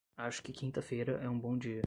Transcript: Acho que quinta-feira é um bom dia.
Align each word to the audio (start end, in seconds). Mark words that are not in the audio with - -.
Acho 0.17 0.41
que 0.41 0.51
quinta-feira 0.51 1.19
é 1.21 1.29
um 1.29 1.39
bom 1.39 1.55
dia. 1.55 1.79